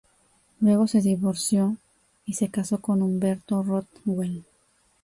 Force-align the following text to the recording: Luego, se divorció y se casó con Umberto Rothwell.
Luego, 0.61 0.87
se 0.87 0.99
divorció 0.99 1.77
y 2.25 2.33
se 2.33 2.49
casó 2.49 2.81
con 2.81 3.03
Umberto 3.03 3.61
Rothwell. 3.61 4.43